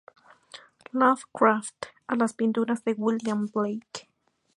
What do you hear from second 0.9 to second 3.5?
Lovecraft a las pinturas de William